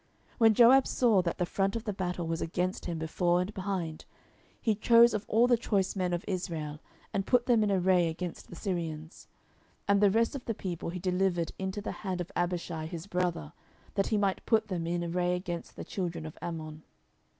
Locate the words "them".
7.45-7.63, 14.69-14.87